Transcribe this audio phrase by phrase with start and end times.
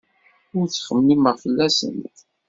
[0.57, 2.17] Ur ttxemmimeɣ fell-asent.